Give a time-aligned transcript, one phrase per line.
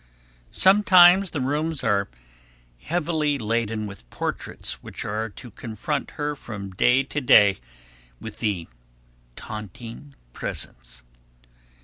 [0.55, 2.09] Sometimes the rooms are
[2.79, 7.59] heavily laden with portraits which are to confront her from day to day
[8.19, 8.67] with the
[9.35, 11.03] taunting presence.